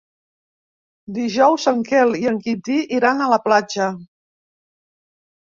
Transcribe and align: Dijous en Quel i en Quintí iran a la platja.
Dijous 1.17 1.67
en 1.73 1.83
Quel 1.91 2.17
i 2.21 2.25
en 2.31 2.39
Quintí 2.47 2.79
iran 3.01 3.21
a 3.27 3.31
la 3.35 3.41
platja. 3.47 3.91